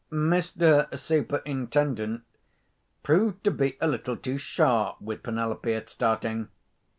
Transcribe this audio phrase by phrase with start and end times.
[0.11, 0.87] Mr.
[0.97, 2.23] Superintendent
[3.03, 6.47] proved to be a little too sharp with Penelope at starting.